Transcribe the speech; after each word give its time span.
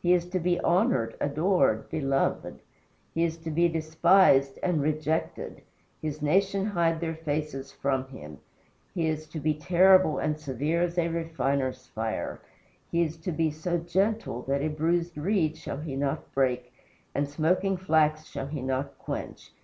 He 0.00 0.12
is 0.14 0.26
to 0.28 0.38
be 0.38 0.60
honored, 0.60 1.16
adored, 1.20 1.90
beloved; 1.90 2.62
he 3.12 3.24
is 3.24 3.36
to 3.38 3.50
be 3.50 3.68
despised 3.68 4.60
and 4.62 4.80
rejected 4.80 5.60
his 6.00 6.22
nation 6.22 6.66
hide 6.66 7.00
their 7.00 7.16
faces 7.16 7.72
from 7.72 8.06
him. 8.06 8.38
He 8.94 9.08
is 9.08 9.26
to 9.26 9.40
be 9.40 9.54
terrible 9.54 10.18
and 10.20 10.38
severe 10.38 10.82
as 10.82 10.96
a 10.98 11.08
refiner's 11.08 11.88
fire; 11.88 12.40
he 12.92 13.02
is 13.02 13.16
to 13.16 13.32
be 13.32 13.50
so 13.50 13.76
gentle 13.78 14.42
that 14.42 14.62
a 14.62 14.68
bruised 14.68 15.18
reed 15.18 15.56
shall 15.56 15.78
he 15.78 15.96
not 15.96 16.32
break, 16.32 16.72
and 17.12 17.28
smoking 17.28 17.76
flax 17.76 18.24
shall 18.26 18.46
he 18.46 18.62
not 18.62 18.96
quench. 18.98 19.50